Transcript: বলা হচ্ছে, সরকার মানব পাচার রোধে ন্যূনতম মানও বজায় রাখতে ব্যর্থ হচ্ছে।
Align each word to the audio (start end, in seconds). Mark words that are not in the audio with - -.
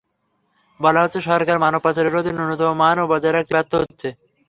বলা 0.79 0.99
হচ্ছে, 1.03 1.19
সরকার 1.29 1.57
মানব 1.59 1.81
পাচার 1.85 2.05
রোধে 2.07 2.31
ন্যূনতম 2.33 2.71
মানও 2.81 3.09
বজায় 3.11 3.33
রাখতে 3.33 3.53
ব্যর্থ 3.55 3.71
হচ্ছে। 3.81 4.09